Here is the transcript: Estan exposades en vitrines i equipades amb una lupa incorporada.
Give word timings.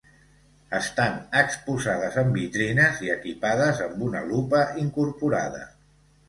Estan 0.77 1.19
exposades 1.41 2.17
en 2.21 2.31
vitrines 2.37 3.03
i 3.09 3.13
equipades 3.17 3.83
amb 3.89 4.01
una 4.09 4.23
lupa 4.31 4.63
incorporada. 4.87 5.63